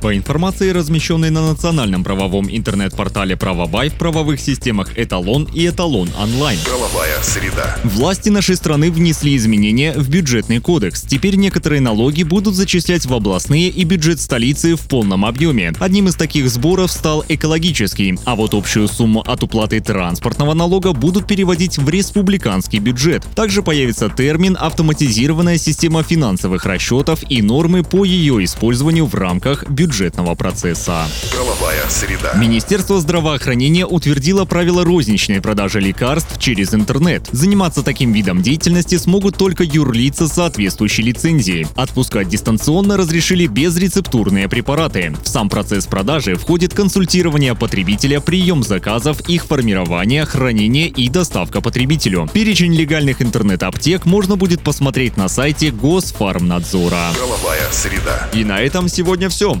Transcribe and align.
По 0.00 0.16
информации, 0.16 0.70
размещенной 0.70 1.28
на 1.28 1.46
национальном 1.46 2.02
правовом 2.02 2.48
интернет-портале 2.50 3.36
Правовай 3.36 3.90
в 3.90 3.94
правовых 3.94 4.40
системах 4.40 4.96
Эталон 4.96 5.46
и 5.52 5.68
Эталон 5.68 6.08
онлайн. 6.18 6.58
Правовая 6.64 7.22
среда. 7.22 7.76
Власти 7.84 8.30
нашей 8.30 8.56
страны 8.56 8.90
внесли 8.90 9.36
изменения 9.36 9.92
в 9.92 10.08
бюджетный 10.08 10.58
кодекс. 10.58 11.02
Теперь 11.02 11.36
некоторые 11.36 11.82
налоги 11.82 12.22
будут 12.22 12.54
зачислять 12.54 13.04
в 13.04 13.12
областные 13.12 13.68
и 13.68 13.84
бюджет 13.84 14.20
столицы 14.20 14.74
в 14.74 14.80
полном 14.88 15.26
объеме. 15.26 15.74
Одним 15.78 16.08
из 16.08 16.14
таких 16.14 16.48
сборов 16.48 16.90
стал 16.90 17.22
экологический, 17.28 18.18
а 18.24 18.36
вот 18.36 18.54
общую 18.54 18.88
сумму 18.88 19.20
от 19.20 19.42
уплаты 19.42 19.80
транспортного 19.80 20.54
налога 20.54 20.94
будут 20.94 21.26
переводить 21.26 21.76
в 21.76 21.86
республиканский 21.90 22.78
бюджет. 22.78 23.22
Также 23.34 23.62
появится 23.62 24.08
термин 24.08 24.56
«автоматизированная 24.58 25.58
система 25.58 26.02
финансовых 26.02 26.64
расчетов» 26.64 27.20
и 27.28 27.42
нормы 27.42 27.82
по 27.82 28.06
ее 28.06 28.42
использованию 28.42 29.04
в 29.04 29.14
рамках 29.14 29.68
бюджета 29.68 29.89
бюджетного 29.90 30.36
процесса. 30.36 31.08
Правовая 31.32 31.82
среда. 31.88 32.34
Министерство 32.34 33.00
здравоохранения 33.00 33.84
утвердило 33.84 34.44
правила 34.44 34.84
розничной 34.84 35.40
продажи 35.40 35.80
лекарств 35.80 36.38
через 36.38 36.72
интернет. 36.72 37.28
Заниматься 37.32 37.82
таким 37.82 38.12
видом 38.12 38.40
деятельности 38.40 38.96
смогут 38.98 39.36
только 39.36 39.64
юрлица 39.64 40.28
с 40.28 40.34
соответствующей 40.34 41.02
лицензией. 41.02 41.66
Отпускать 41.74 42.28
дистанционно 42.28 42.96
разрешили 42.96 43.48
безрецептурные 43.48 44.48
препараты. 44.48 45.12
В 45.24 45.28
сам 45.28 45.48
процесс 45.48 45.86
продажи 45.86 46.36
входит 46.36 46.72
консультирование 46.72 47.56
потребителя, 47.56 48.20
прием 48.20 48.62
заказов, 48.62 49.28
их 49.28 49.46
формирование, 49.46 50.24
хранение 50.24 50.86
и 50.86 51.08
доставка 51.08 51.60
потребителю. 51.60 52.28
Перечень 52.32 52.74
легальных 52.74 53.22
интернет-аптек 53.22 54.06
можно 54.06 54.36
будет 54.36 54.60
посмотреть 54.60 55.16
на 55.16 55.28
сайте 55.28 55.72
Госфармнадзора. 55.72 57.08
Правовая 57.16 57.68
среда. 57.72 58.28
И 58.32 58.44
на 58.44 58.60
этом 58.60 58.88
сегодня 58.88 59.28
все. 59.28 59.60